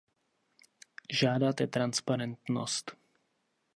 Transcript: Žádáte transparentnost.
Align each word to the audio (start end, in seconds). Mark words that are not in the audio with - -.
Žádáte 1.13 1.67
transparentnost. 1.67 2.91